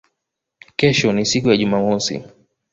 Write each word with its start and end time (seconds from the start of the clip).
Kesho 0.75 1.13
ni 1.13 1.25
siku 1.25 1.49
ya 1.49 1.57
Jumamosi 1.57 2.23